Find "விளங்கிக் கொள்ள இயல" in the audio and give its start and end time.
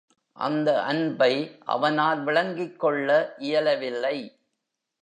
2.23-3.79